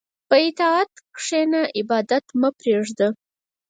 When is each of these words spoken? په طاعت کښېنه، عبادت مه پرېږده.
په 0.29 0.37
طاعت 0.59 0.91
کښېنه، 1.17 1.61
عبادت 1.79 2.25
مه 2.39 2.49
پرېږده. 2.59 3.07